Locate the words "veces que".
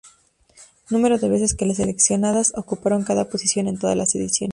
1.29-1.67